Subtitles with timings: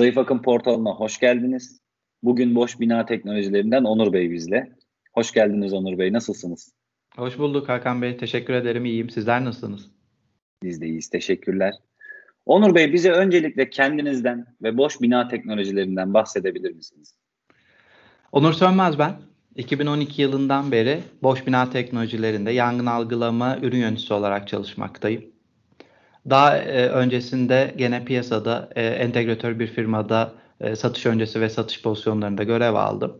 [0.00, 1.80] Zayıf Akım portalına hoş geldiniz.
[2.22, 4.72] Bugün Boş Bina Teknolojilerinden Onur Bey bizle.
[5.12, 6.12] Hoş geldiniz Onur Bey.
[6.12, 6.72] Nasılsınız?
[7.16, 8.16] Hoş bulduk Hakan Bey.
[8.16, 8.84] Teşekkür ederim.
[8.84, 9.10] İyiyim.
[9.10, 9.90] Sizler nasılsınız?
[10.62, 11.08] Biz de iyiyiz.
[11.08, 11.74] Teşekkürler.
[12.46, 17.14] Onur Bey bize öncelikle kendinizden ve boş bina teknolojilerinden bahsedebilir misiniz?
[18.32, 19.12] Onur Sönmez ben.
[19.56, 25.24] 2012 yılından beri boş bina teknolojilerinde yangın algılama ürün yöneticisi olarak çalışmaktayım.
[26.30, 32.42] Daha e, öncesinde gene piyasada e, entegratör bir firmada e, satış öncesi ve satış pozisyonlarında
[32.44, 33.16] görev aldım.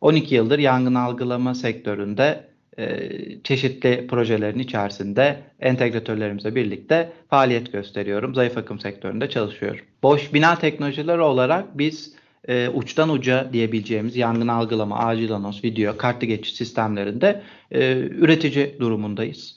[0.00, 3.08] 12 yıldır yangın algılama sektöründe e,
[3.44, 8.34] çeşitli projelerin içerisinde entegratörlerimizle birlikte faaliyet gösteriyorum.
[8.34, 9.80] Zayıf akım sektöründe çalışıyorum.
[10.02, 12.14] Boş bina teknolojileri olarak biz
[12.48, 19.54] e, uçtan uca diyebileceğimiz yangın algılama, acil anons, video, kartlı geçiş sistemlerinde e, üretici durumundayız.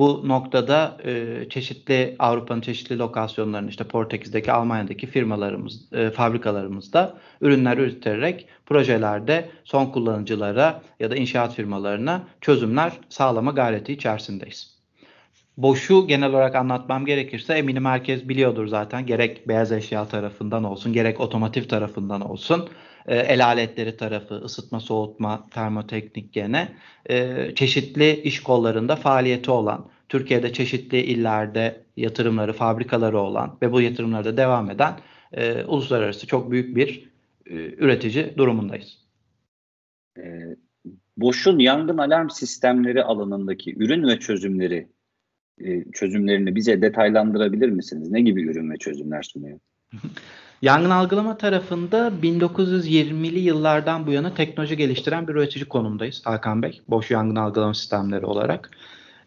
[0.00, 8.46] Bu noktada e, çeşitli Avrupa'nın çeşitli lokasyonlarında işte Portekiz'deki, Almanya'daki firmalarımız, e, fabrikalarımızda ürünler üreterek
[8.66, 14.74] projelerde son kullanıcılara ya da inşaat firmalarına çözümler sağlama gayreti içerisindeyiz.
[15.56, 19.06] Boşu genel olarak anlatmam gerekirse eminim herkes biliyordur zaten.
[19.06, 22.68] Gerek beyaz eşya tarafından olsun, gerek otomotiv tarafından olsun
[23.10, 26.68] e, el aletleri tarafı, ısıtma, soğutma, termoteknik gene
[27.10, 34.36] e, çeşitli iş kollarında faaliyeti olan, Türkiye'de çeşitli illerde yatırımları, fabrikaları olan ve bu yatırımlarda
[34.36, 34.94] devam eden
[35.32, 37.10] e, uluslararası çok büyük bir
[37.46, 38.98] e, üretici durumundayız.
[40.18, 40.22] E,
[41.16, 44.88] Boş'un yangın alarm sistemleri alanındaki ürün ve çözümleri
[45.64, 48.10] e, çözümlerini bize detaylandırabilir misiniz?
[48.10, 49.58] Ne gibi ürün ve çözümler sunuyor?
[50.62, 56.80] Yangın algılama tarafında 1920'li yıllardan bu yana teknoloji geliştiren bir üretici konumdayız Hakan Bey.
[56.88, 58.70] Boş yangın algılama sistemleri olarak.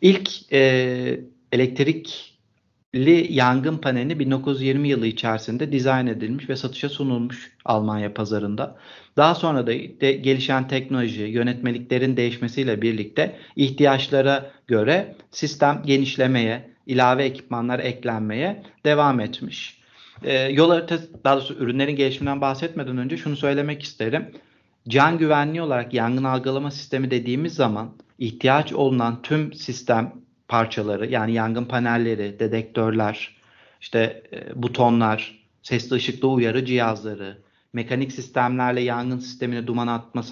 [0.01, 1.19] İlk e,
[1.51, 8.77] elektrikli yangın paneli 1920 yılı içerisinde dizayn edilmiş ve satışa sunulmuş Almanya pazarında.
[9.17, 17.79] Daha sonra da de gelişen teknoloji, yönetmeliklerin değişmesiyle birlikte ihtiyaçlara göre sistem genişlemeye, ilave ekipmanlar
[17.79, 19.82] eklenmeye devam etmiş.
[20.23, 24.31] E, yol haritası, daha doğrusu ürünlerin gelişiminden bahsetmeden önce şunu söylemek isterim.
[24.87, 30.13] Can güvenliği olarak yangın algılama sistemi dediğimiz zaman ihtiyaç olunan tüm sistem
[30.47, 33.35] parçaları yani yangın panelleri, dedektörler,
[33.81, 37.37] işte e, butonlar, sesli ışıklı uyarı cihazları,
[37.73, 40.23] mekanik sistemlerle yangın sistemini duman atma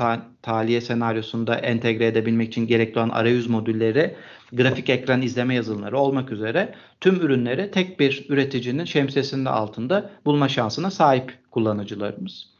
[0.41, 4.15] tahliye senaryosunda entegre edebilmek için gerekli olan arayüz modülleri,
[4.53, 10.91] grafik ekran izleme yazılımları olmak üzere tüm ürünleri tek bir üreticinin şemsiyesinin altında bulma şansına
[10.91, 12.51] sahip kullanıcılarımız.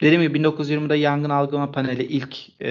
[0.00, 2.70] Dediğim gibi 1920'de yangın algılama paneli ilk e,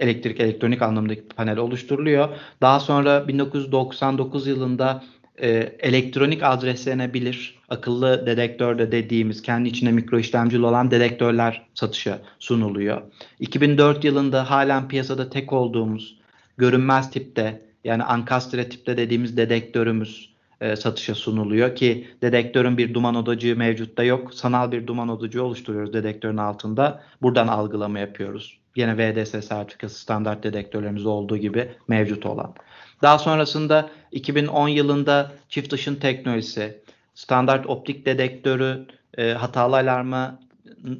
[0.00, 2.28] elektrik elektronik anlamındaki panel oluşturuluyor.
[2.62, 5.02] Daha sonra 1999 yılında
[5.42, 13.02] e, elektronik adreslenebilir akıllı dedektörde dediğimiz kendi içinde mikro işlemcili olan dedektörler satışa sunuluyor.
[13.40, 16.16] 2004 yılında halen piyasada tek olduğumuz
[16.58, 20.30] görünmez tipte yani ankastre tipte dediğimiz dedektörümüz
[20.60, 24.34] e, satışa sunuluyor ki dedektörün bir duman odacığı mevcutta yok.
[24.34, 27.02] Sanal bir duman odacığı oluşturuyoruz dedektörün altında.
[27.22, 28.60] Buradan algılama yapıyoruz.
[28.76, 32.54] Yine VDS sertifikası standart dedektörlerimiz olduğu gibi mevcut olan.
[33.02, 36.80] Daha sonrasında 2010 yılında çift ışın teknolojisi,
[37.14, 38.86] standart optik dedektörü
[39.18, 40.38] e, hatalı alarma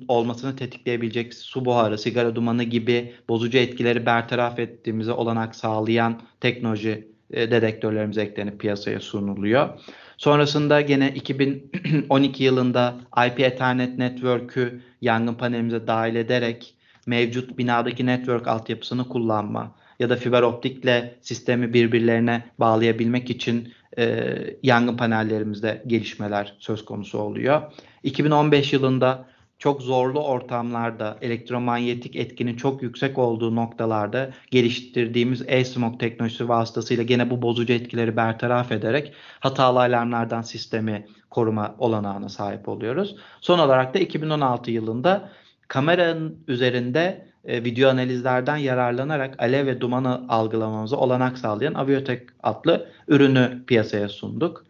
[0.08, 7.50] olmasını tetikleyebilecek su buharı, sigara dumanı gibi bozucu etkileri bertaraf ettiğimize olanak sağlayan teknoloji e,
[7.50, 9.68] dedektörlerimiz eklenip piyasaya sunuluyor.
[10.16, 12.94] Sonrasında gene 2012 yılında
[13.26, 16.74] IP Ethernet Network'ü yangın panelimize dahil ederek
[17.06, 24.26] mevcut binadaki network altyapısını kullanma ya da fiber optikle sistemi birbirlerine bağlayabilmek için e,
[24.62, 27.62] yangın panellerimizde gelişmeler söz konusu oluyor.
[28.02, 29.26] 2015 yılında
[29.58, 37.42] çok zorlu ortamlarda elektromanyetik etkinin çok yüksek olduğu noktalarda geliştirdiğimiz e-smoke teknolojisi vasıtasıyla gene bu
[37.42, 43.16] bozucu etkileri bertaraf ederek hatalı alarmlardan sistemi koruma olanağına sahip oluyoruz.
[43.40, 45.30] Son olarak da 2016 yılında
[45.68, 53.62] kameranın üzerinde e, video analizlerden yararlanarak alev ve dumanı algılamamıza olanak sağlayan Aviotek adlı ürünü
[53.66, 54.64] piyasaya sunduk.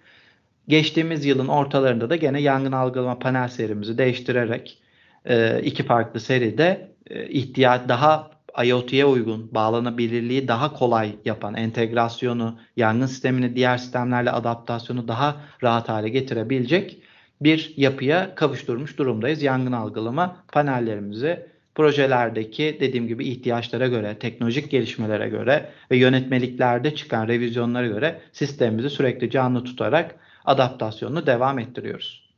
[0.68, 4.78] Geçtiğimiz yılın ortalarında da gene yangın algılama panel serimizi değiştirerek
[5.24, 8.30] e, iki farklı seride e, ihtiyaç daha
[8.64, 16.08] IoT'ye uygun, bağlanabilirliği daha kolay yapan, entegrasyonu, yangın sistemini diğer sistemlerle adaptasyonu daha rahat hale
[16.08, 17.02] getirebilecek
[17.40, 19.42] bir yapıya kavuşturmuş durumdayız.
[19.42, 21.49] Yangın algılama panellerimizi
[21.80, 29.30] projelerdeki dediğim gibi ihtiyaçlara göre, teknolojik gelişmelere göre ve yönetmeliklerde çıkan revizyonlara göre sistemimizi sürekli
[29.30, 32.30] canlı tutarak adaptasyonunu devam ettiriyoruz.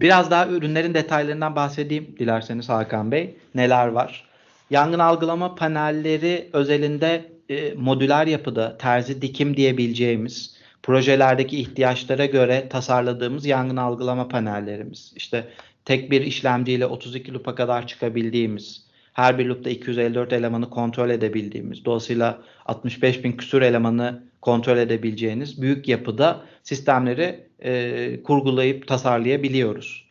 [0.00, 3.36] Biraz daha ürünlerin detaylarından bahsedeyim dilerseniz Hakan Bey.
[3.54, 4.24] Neler var?
[4.70, 13.76] Yangın algılama panelleri özelinde e, modüler yapıda terzi dikim diyebileceğimiz projelerdeki ihtiyaçlara göre tasarladığımız yangın
[13.76, 15.12] algılama panellerimiz.
[15.16, 15.48] İşte
[15.84, 22.42] tek bir işlemciyle 32 lupa kadar çıkabildiğimiz, her bir loop'ta 254 elemanı kontrol edebildiğimiz, dolayısıyla
[22.66, 30.04] 65 bin küsur elemanı kontrol edebileceğiniz büyük yapıda sistemleri e, kurgulayıp tasarlayabiliyoruz.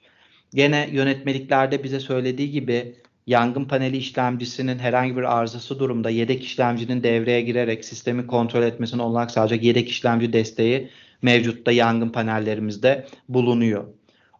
[0.53, 2.95] Gene yönetmeliklerde bize söylediği gibi
[3.27, 9.31] yangın paneli işlemcisinin herhangi bir arızası durumda yedek işlemcinin devreye girerek sistemi kontrol etmesini olanak
[9.31, 10.89] sağlayacak yedek işlemci desteği
[11.21, 13.85] mevcutta yangın panellerimizde bulunuyor.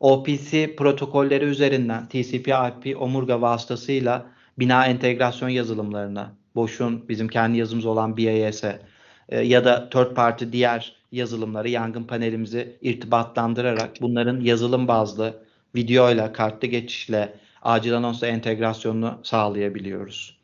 [0.03, 4.25] OPC protokolleri üzerinden TCP/IP omurga vasıtasıyla
[4.59, 8.81] bina entegrasyon yazılımlarına, Boş'un bizim kendi yazımız olan BIS'e
[9.29, 15.44] e, ya da third party diğer yazılımları yangın panelimizi irtibatlandırarak bunların yazılım bazlı
[15.75, 20.38] videoyla, kartlı geçişle, acil anonsla entegrasyonunu sağlayabiliyoruz.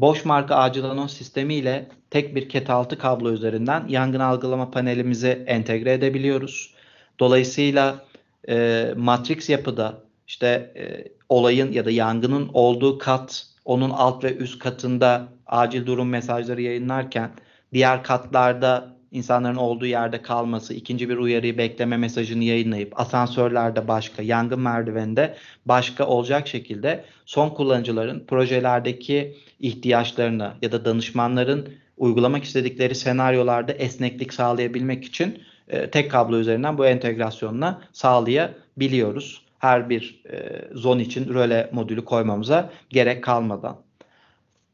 [0.00, 5.44] Boş marka acil anons sistemi ile tek bir ket altı kablo üzerinden yangın algılama panelimizi
[5.46, 6.74] entegre edebiliyoruz.
[7.20, 8.04] Dolayısıyla
[8.48, 14.58] e, matrix yapıda işte e, olayın ya da yangının olduğu kat onun alt ve üst
[14.58, 17.30] katında acil durum mesajları yayınlarken
[17.72, 24.60] diğer katlarda insanların olduğu yerde kalması, ikinci bir uyarıyı bekleme mesajını yayınlayıp asansörlerde başka, yangın
[24.60, 25.36] merdiveninde
[25.66, 35.04] başka olacak şekilde son kullanıcıların projelerdeki ihtiyaçlarını ya da danışmanların uygulamak istedikleri senaryolarda esneklik sağlayabilmek
[35.04, 39.44] için e, tek kablo üzerinden bu entegrasyonla sağlayabiliyoruz.
[39.58, 43.76] Her bir e, zon için röle modülü koymamıza gerek kalmadan.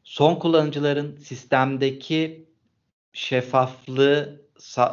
[0.03, 2.45] Son kullanıcıların sistemdeki
[3.13, 4.41] şeffaflığı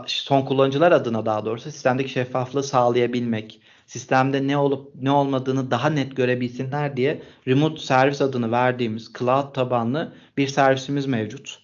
[0.07, 6.17] son kullanıcılar adına daha doğrusu sistemdeki şeffaflığı sağlayabilmek, sistemde ne olup ne olmadığını daha net
[6.17, 11.59] görebilsinler diye remote servis adını verdiğimiz cloud tabanlı bir servisimiz mevcut.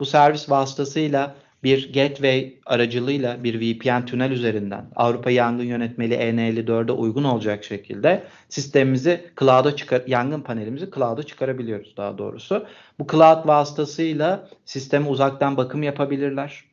[0.00, 1.34] Bu servis vasıtasıyla
[1.64, 9.24] bir gateway aracılığıyla bir VPN tünel üzerinden Avrupa Yangın Yönetmeliği EN54'e uygun olacak şekilde sistemimizi
[9.40, 12.66] cloud'a çıkar yangın panelimizi cloud'a çıkarabiliyoruz daha doğrusu.
[12.98, 16.64] Bu cloud vasıtasıyla sisteme uzaktan bakım yapabilirler.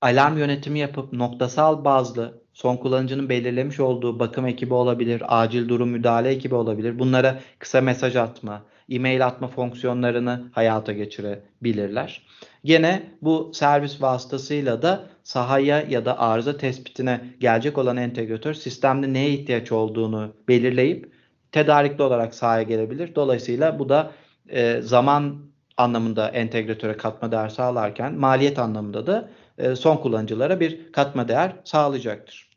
[0.00, 6.28] Alarm yönetimi yapıp noktasal bazlı son kullanıcının belirlemiş olduğu bakım ekibi olabilir, acil durum müdahale
[6.28, 6.98] ekibi olabilir.
[6.98, 12.22] Bunlara kısa mesaj atma, e-mail atma fonksiyonlarını hayata geçirebilirler.
[12.64, 19.30] Gene bu servis vasıtasıyla da sahaya ya da arıza tespitine gelecek olan entegratör sistemde neye
[19.30, 21.12] ihtiyaç olduğunu belirleyip
[21.52, 23.14] tedarikli olarak sahaya gelebilir.
[23.14, 24.12] Dolayısıyla bu da
[24.48, 25.46] e, zaman
[25.76, 32.55] anlamında entegratöre katma değer sağlarken maliyet anlamında da e, son kullanıcılara bir katma değer sağlayacaktır.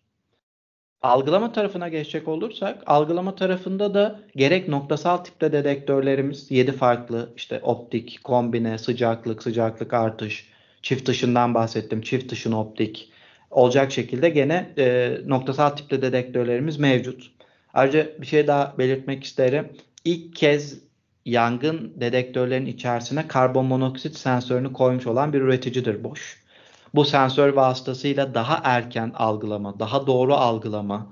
[1.02, 8.20] Algılama tarafına geçecek olursak, algılama tarafında da gerek noktasal tipte dedektörlerimiz 7 farklı işte optik,
[8.24, 10.50] kombine, sıcaklık, sıcaklık artış,
[10.82, 13.12] çift dışından bahsettim, çift dışın optik
[13.52, 17.32] olacak şekilde gene e, noktasal tipte dedektörlerimiz mevcut.
[17.74, 19.70] Ayrıca bir şey daha belirtmek isterim.
[20.06, 20.80] İlk kez
[21.26, 26.49] yangın dedektörlerin içerisine karbon monoksit sensörünü koymuş olan bir üreticidir Bosch.
[26.96, 31.08] Bu sensör vasıtasıyla daha erken algılama, daha doğru algılama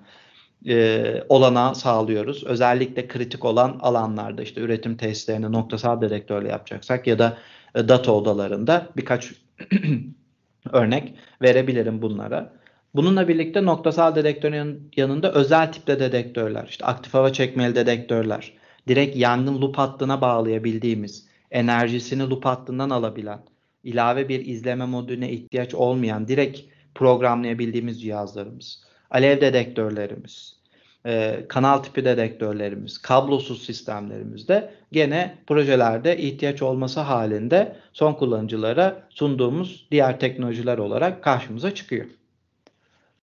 [0.67, 2.43] e, olanağı sağlıyoruz.
[2.43, 7.37] Özellikle kritik olan alanlarda işte üretim testlerini noktasal dedektörle yapacaksak ya da
[7.75, 9.33] e, data odalarında birkaç
[10.71, 12.53] örnek verebilirim bunlara.
[12.95, 18.53] Bununla birlikte noktasal dedektörün yanında özel tipte dedektörler, işte aktif hava çekmeli dedektörler,
[18.87, 23.39] direkt yangın loop hattına bağlayabildiğimiz, enerjisini loop hattından alabilen,
[23.87, 26.59] ilave bir izleme modülüne ihtiyaç olmayan direkt
[26.95, 30.57] programlayabildiğimiz cihazlarımız, alev dedektörlerimiz,
[31.05, 40.19] e, kanal tipi dedektörlerimiz, kablosuz sistemlerimizde gene projelerde ihtiyaç olması halinde son kullanıcılara sunduğumuz diğer
[40.19, 42.05] teknolojiler olarak karşımıza çıkıyor.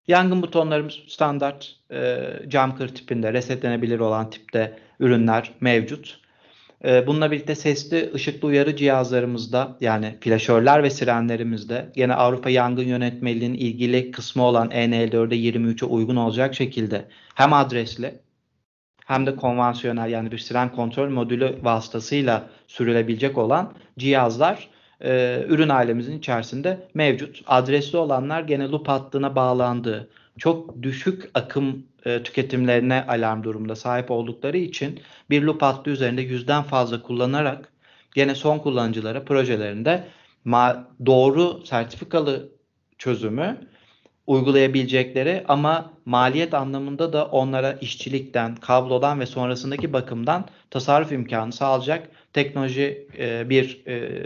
[0.08, 6.23] Yangın butonlarımız standart e, cam kır tipinde, resetlenebilir olan tipte ürünler mevcut.
[6.84, 13.58] Ee, bununla birlikte sesli ışıklı uyarı cihazlarımızda yani flaşörler ve sirenlerimizde yine Avrupa Yangın Yönetmeliğinin
[13.58, 18.14] ilgili kısmı olan EN54'e 23'e uygun olacak şekilde hem adresli
[19.06, 24.68] hem de konvansiyonel yani bir siren kontrol modülü vasıtasıyla sürülebilecek olan cihazlar
[25.00, 27.42] e, ürün ailemizin içerisinde mevcut.
[27.46, 34.56] Adresli olanlar gene loop hattına bağlandığı çok düşük akım e, tüketimlerine alarm durumunda sahip oldukları
[34.56, 37.72] için bir loop hattı üzerinde yüzden fazla kullanarak
[38.14, 40.08] gene son kullanıcılara projelerinde
[41.06, 42.48] doğru sertifikalı
[42.98, 43.58] çözümü
[44.26, 53.08] uygulayabilecekleri ama maliyet anlamında da onlara işçilikten, kablodan ve sonrasındaki bakımdan tasarruf imkanı sağlayacak teknoloji
[53.18, 54.22] e, bir e,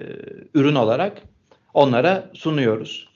[0.55, 1.23] ürün olarak
[1.75, 3.08] onlara sunuyoruz.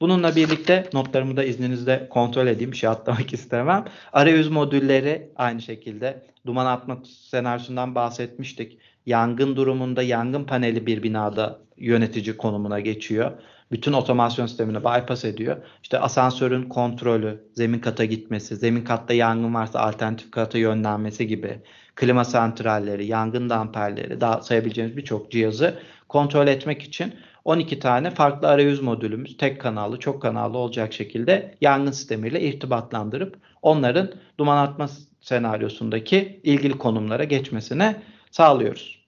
[0.00, 2.72] Bununla birlikte notlarımı da izninizle kontrol edeyim.
[2.72, 3.84] Bir şey atlamak istemem.
[4.12, 8.78] Arayüz modülleri aynı şekilde duman atma senaryosundan bahsetmiştik.
[9.06, 13.32] Yangın durumunda yangın paneli bir binada yönetici konumuna geçiyor.
[13.72, 15.56] Bütün otomasyon sistemini bypass ediyor.
[15.82, 21.60] İşte asansörün kontrolü, zemin kata gitmesi, zemin katta yangın varsa alternatif kata yönlenmesi gibi
[21.94, 25.78] klima santralleri, yangın damperleri, daha sayabileceğimiz birçok cihazı
[26.08, 31.92] kontrol etmek için 12 tane farklı arayüz modülümüz tek kanallı, çok kanallı olacak şekilde yangın
[31.92, 34.88] sistemiyle irtibatlandırıp onların duman atma
[35.20, 37.96] senaryosundaki ilgili konumlara geçmesine
[38.30, 39.04] sağlıyoruz.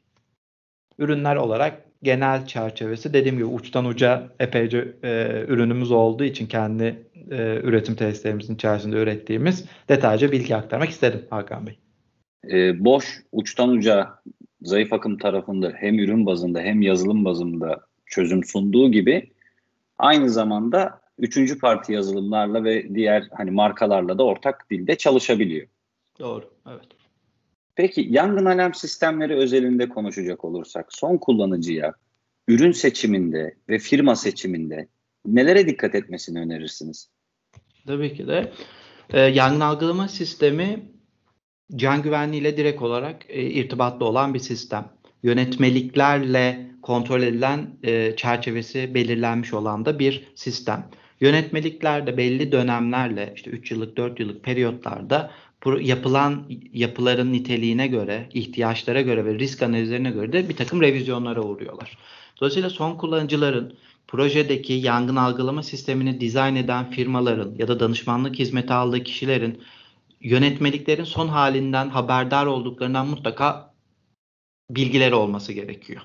[0.99, 7.61] Ürünler olarak genel çerçevesi dediğim gibi uçtan uca epeyce e, ürünümüz olduğu için kendi e,
[7.63, 11.79] üretim testlerimizin içerisinde ürettiğimiz detaylıca bilgi aktarmak istedim Hakan Bey.
[12.51, 14.21] E, boş uçtan uca
[14.63, 19.31] zayıf akım tarafında hem ürün bazında hem yazılım bazında çözüm sunduğu gibi
[19.99, 25.67] aynı zamanda üçüncü parti yazılımlarla ve diğer hani markalarla da ortak dilde çalışabiliyor.
[26.19, 26.87] Doğru, evet.
[27.75, 31.95] Peki yangın alarm sistemleri özelinde konuşacak olursak son kullanıcıya
[32.49, 34.89] ürün seçiminde ve firma seçiminde
[35.27, 37.11] nelere dikkat etmesini önerirsiniz?
[37.87, 38.53] Tabii ki de
[39.11, 40.90] e, yangın algılama sistemi
[41.77, 44.89] can güvenliğiyle direkt olarak e, irtibatlı olan bir sistem.
[45.23, 50.89] Yönetmeliklerle kontrol edilen e, çerçevesi belirlenmiş olan da bir sistem.
[51.21, 55.31] Yönetmeliklerde belli dönemlerle işte 3 yıllık 4 yıllık periyotlarda
[55.81, 61.99] yapılan yapıların niteliğine göre, ihtiyaçlara göre ve risk analizlerine göre de bir takım revizyonlara uğruyorlar.
[62.41, 63.75] Dolayısıyla son kullanıcıların
[64.09, 69.61] projedeki yangın algılama sistemini dizayn eden firmaların ya da danışmanlık hizmeti aldığı kişilerin
[70.21, 73.75] yönetmeliklerin son halinden haberdar olduklarından mutlaka
[74.71, 76.03] bilgileri olması gerekiyor.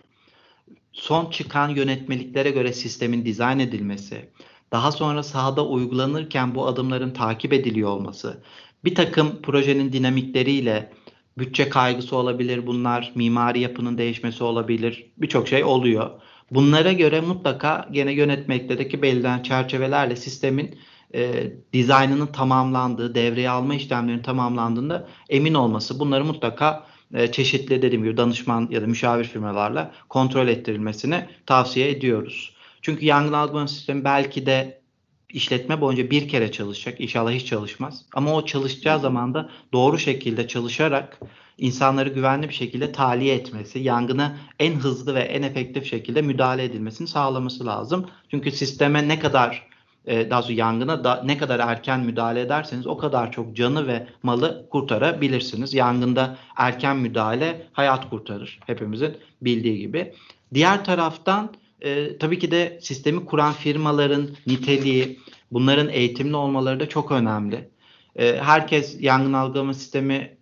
[0.91, 4.29] Son çıkan yönetmeliklere göre sistemin dizayn edilmesi,
[4.71, 8.43] daha sonra sahada uygulanırken bu adımların takip ediliyor olması,
[8.85, 10.93] bir takım projenin dinamikleriyle
[11.37, 16.09] bütçe kaygısı olabilir bunlar, mimari yapının değişmesi olabilir, birçok şey oluyor.
[16.51, 20.79] Bunlara göre mutlaka gene yönetmelikteki belirlenen çerçevelerle sistemin
[21.13, 28.17] e, dizaynının tamamlandığı, devreye alma işlemlerinin tamamlandığında emin olması, bunları mutlaka e, çeşitli dediğim gibi
[28.17, 32.55] danışman ya da müşavir firmalarla kontrol ettirilmesini tavsiye ediyoruz.
[32.81, 34.81] Çünkü yangın algılama sistemi belki de
[35.29, 37.01] işletme boyunca bir kere çalışacak.
[37.01, 38.05] İnşallah hiç çalışmaz.
[38.13, 41.19] Ama o çalışacağı zaman da doğru şekilde çalışarak
[41.57, 47.07] insanları güvenli bir şekilde tahliye etmesi, yangına en hızlı ve en efektif şekilde müdahale edilmesini
[47.07, 48.09] sağlaması lazım.
[48.31, 49.67] Çünkü sisteme ne kadar
[50.07, 54.07] e, daha sonra yangına da ne kadar erken müdahale ederseniz o kadar çok canı ve
[54.23, 55.73] malı kurtarabilirsiniz.
[55.73, 60.13] Yangında erken müdahale hayat kurtarır hepimizin bildiği gibi.
[60.53, 65.19] Diğer taraftan e, tabii ki de sistemi kuran firmaların niteliği,
[65.51, 67.69] bunların eğitimli olmaları da çok önemli.
[68.15, 70.37] E, herkes yangın algılama sistemi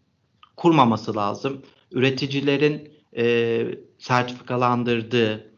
[0.56, 1.62] kurmaması lazım.
[1.92, 3.66] Üreticilerin e,
[3.98, 5.53] sertifikalandırdığı,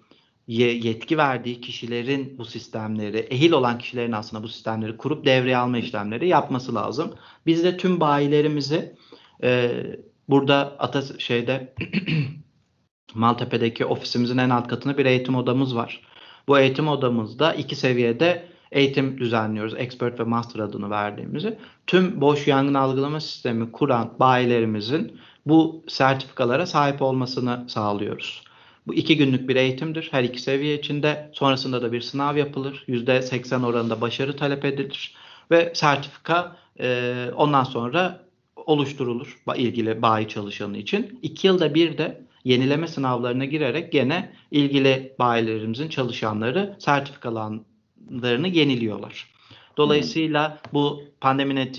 [0.47, 6.27] yetki verdiği kişilerin bu sistemleri, ehil olan kişilerin aslında bu sistemleri kurup devreye alma işlemleri
[6.27, 7.13] yapması lazım.
[7.45, 8.95] Biz de tüm bayilerimizi
[9.43, 9.71] e,
[10.29, 11.75] burada ata şeyde
[13.15, 16.01] Maltepe'deki ofisimizin en alt katında bir eğitim odamız var.
[16.47, 19.73] Bu eğitim odamızda iki seviyede eğitim düzenliyoruz.
[19.77, 21.57] Expert ve Master adını verdiğimizi.
[21.87, 28.43] Tüm boş yangın algılama sistemi kuran bayilerimizin bu sertifikalara sahip olmasını sağlıyoruz.
[28.87, 30.07] Bu iki günlük bir eğitimdir.
[30.11, 31.29] Her iki seviye içinde.
[31.33, 32.83] Sonrasında da bir sınav yapılır.
[32.87, 35.13] %80 oranında başarı talep edilir.
[35.51, 38.25] Ve sertifika e, ondan sonra
[38.55, 41.19] oluşturulur ilgili bayi çalışanı için.
[41.21, 49.35] İki yılda bir de yenileme sınavlarına girerek gene ilgili bayilerimizin çalışanları sertifikalarını yeniliyorlar.
[49.77, 51.71] Dolayısıyla bu pandemi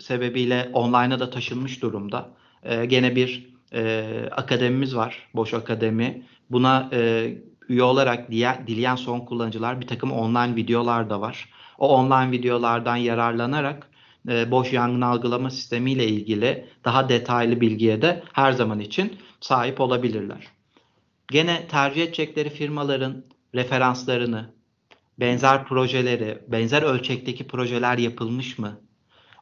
[0.00, 2.30] sebebiyle online'a da taşınmış durumda.
[2.62, 6.22] Ee, gene bir e, akademimiz var, Boş Akademi.
[6.50, 7.34] Buna e,
[7.68, 11.48] üye olarak diye, dileyen son kullanıcılar bir takım online videolar da var.
[11.78, 13.90] O online videolardan yararlanarak
[14.28, 19.80] e, boş yangın algılama sistemi ile ilgili daha detaylı bilgiye de her zaman için sahip
[19.80, 20.46] olabilirler.
[21.28, 24.54] Gene tercih edecekleri firmaların referanslarını,
[25.20, 28.80] benzer projeleri, benzer ölçekteki projeler yapılmış mı?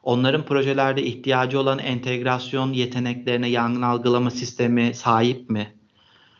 [0.03, 5.78] Onların projelerde ihtiyacı olan entegrasyon yeteneklerine yangın algılama sistemi sahip mi?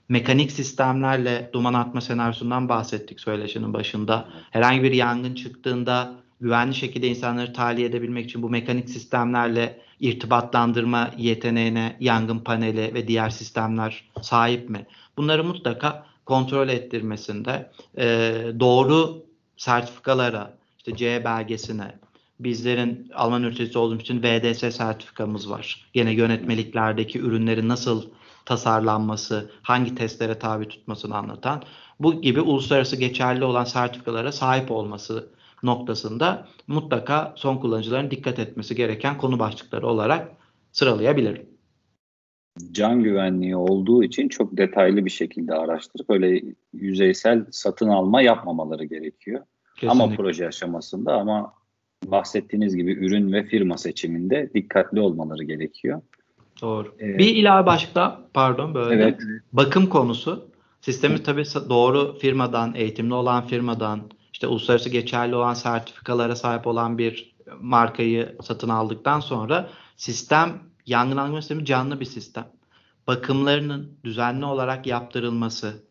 [0.09, 4.27] Mekanik sistemlerle duman atma senaryosundan bahsettik söyleşinin başında.
[4.51, 11.97] Herhangi bir yangın çıktığında güvenli şekilde insanları tahliye edebilmek için bu mekanik sistemlerle irtibatlandırma yeteneğine
[11.99, 14.85] yangın paneli ve diğer sistemler sahip mi?
[15.17, 19.23] Bunları mutlaka kontrol ettirmesinde e, doğru
[19.57, 21.95] sertifikalara, işte C belgesine,
[22.39, 25.85] bizlerin Alman üreticisi olduğumuz için VDS sertifikamız var.
[25.93, 28.03] Gene yönetmeliklerdeki ürünlerin nasıl
[28.49, 31.63] tasarlanması, hangi testlere tabi tutmasını anlatan
[31.99, 35.29] bu gibi uluslararası geçerli olan sertifikalara sahip olması
[35.63, 40.31] noktasında mutlaka son kullanıcıların dikkat etmesi gereken konu başlıkları olarak
[40.71, 41.49] sıralayabilirim.
[42.71, 46.41] Can güvenliği olduğu için çok detaylı bir şekilde araştırıp öyle
[46.73, 49.43] yüzeysel satın alma yapmamaları gerekiyor.
[49.75, 50.03] Kesinlikle.
[50.03, 51.53] Ama proje aşamasında ama
[52.05, 56.01] bahsettiğiniz gibi ürün ve firma seçiminde dikkatli olmaları gerekiyor.
[56.61, 56.95] Doğru.
[57.01, 59.19] Ee, bir ilave başlıkta pardon böyle evet.
[59.53, 60.49] bakım konusu.
[60.81, 64.01] Sistemi tabii doğru firmadan, eğitimli olan firmadan,
[64.33, 71.41] işte uluslararası geçerli olan sertifikalara sahip olan bir markayı satın aldıktan sonra sistem yangın alma
[71.41, 72.47] sistemi canlı bir sistem.
[73.07, 75.83] Bakımlarının düzenli olarak yaptırılması,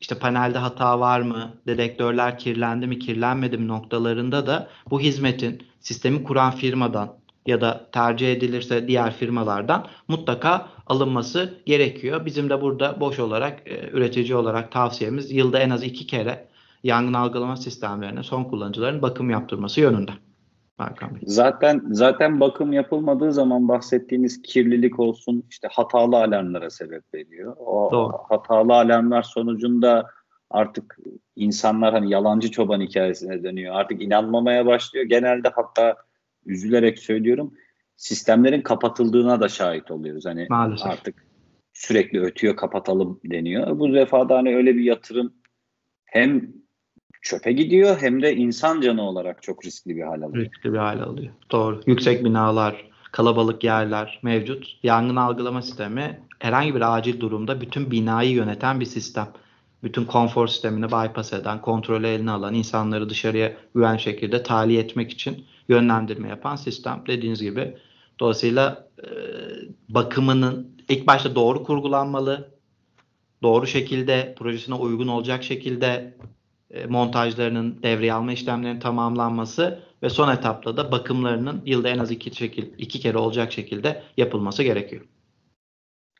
[0.00, 6.24] işte panelde hata var mı, dedektörler kirlendi mi, kirlenmedi mi noktalarında da bu hizmetin sistemi
[6.24, 7.16] kuran firmadan
[7.46, 12.26] ya da tercih edilirse diğer firmalardan mutlaka alınması gerekiyor.
[12.26, 16.48] Bizim de burada boş olarak e, üretici olarak tavsiyemiz yılda en az iki kere
[16.82, 20.12] yangın algılama sistemlerine son kullanıcıların bakım yaptırması yönünde.
[21.26, 27.56] Zaten zaten bakım yapılmadığı zaman bahsettiğiniz kirlilik olsun işte hatalı alarmlara sebep veriyor.
[27.58, 28.12] O Doğru.
[28.28, 30.06] hatalı alarmlar sonucunda
[30.50, 30.98] artık
[31.36, 33.74] insanlar hani yalancı çoban hikayesine dönüyor.
[33.74, 35.06] Artık inanmamaya başlıyor.
[35.06, 35.96] Genelde hatta
[36.46, 37.52] üzülerek söylüyorum
[37.96, 40.26] sistemlerin kapatıldığına da şahit oluyoruz.
[40.26, 40.86] Hani Maalesef.
[40.86, 41.26] artık
[41.72, 43.78] sürekli ötüyor kapatalım deniyor.
[43.78, 45.32] Bu defa da hani öyle bir yatırım
[46.04, 46.52] hem
[47.22, 50.44] çöpe gidiyor hem de insan canı olarak çok riskli bir hal alıyor.
[50.44, 51.32] Riskli bir hal alıyor.
[51.50, 51.80] Doğru.
[51.86, 54.78] Yüksek binalar, kalabalık yerler mevcut.
[54.82, 59.28] Yangın algılama sistemi herhangi bir acil durumda bütün binayı yöneten bir sistem.
[59.82, 65.44] Bütün konfor sistemini bypass eden, kontrolü eline alan, insanları dışarıya güven şekilde tahliye etmek için
[65.68, 67.02] yönlendirme yapan sistem.
[67.06, 67.76] Dediğiniz gibi
[68.20, 69.08] dolayısıyla e,
[69.88, 72.50] bakımının ilk başta doğru kurgulanmalı,
[73.42, 76.14] doğru şekilde projesine uygun olacak şekilde
[76.70, 82.36] e, montajlarının devreye alma işlemlerinin tamamlanması ve son etapta da bakımlarının yılda en az iki,
[82.36, 85.04] şekil, iki kere olacak şekilde yapılması gerekiyor.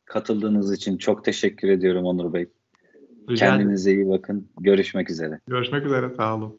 [0.05, 2.47] Katıldığınız için çok teşekkür ediyorum Onur Bey.
[3.31, 4.49] Rica Kendinize iyi bakın.
[4.61, 5.41] Görüşmek üzere.
[5.47, 6.15] Görüşmek üzere.
[6.15, 6.57] Sağ olun.